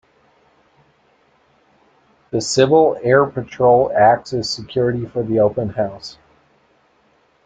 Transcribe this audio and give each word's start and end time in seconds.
The 2.31 2.41
Civil 2.41 2.97
Air 3.03 3.27
Patrol 3.27 3.91
acts 3.95 4.33
as 4.33 4.49
security 4.49 5.05
for 5.05 5.21
the 5.21 5.39
open 5.41 5.69
house. 5.69 6.17